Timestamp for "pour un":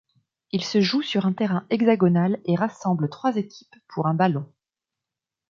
3.89-4.15